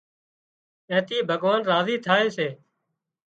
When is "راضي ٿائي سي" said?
1.71-2.47